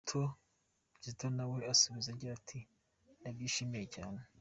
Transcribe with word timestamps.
Kizito 0.93 1.27
nawe 1.37 1.57
asubiza 1.73 2.07
agira 2.13 2.31
ati 2.39 2.59
“Ndabyishimiye 3.19 3.85
cyane.” 3.95 4.19